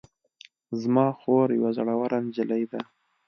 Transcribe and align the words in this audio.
زما 0.81 1.07
خور 1.19 1.47
یوه 1.57 1.69
زړوره 1.77 2.17
نجلۍ 2.25 2.63
ده 2.71 2.81